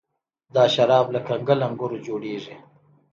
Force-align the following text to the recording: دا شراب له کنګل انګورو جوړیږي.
دا 0.55 0.63
شراب 0.73 1.05
له 1.15 1.19
کنګل 1.27 1.59
انګورو 1.67 1.97
جوړیږي. 2.07 2.55